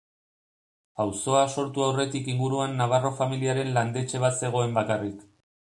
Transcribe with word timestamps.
Auzoa 1.03 1.43
sortu 1.57 1.85
aurretik 1.89 2.31
inguruan 2.33 2.75
Navarro 2.81 3.15
familiaren 3.21 3.73
landetxe 3.79 4.25
bat 4.27 4.45
zegoen 4.45 4.77
bakarrik. 4.81 5.27